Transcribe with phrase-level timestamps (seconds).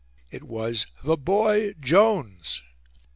[0.31, 2.63] It was "the boy Jones."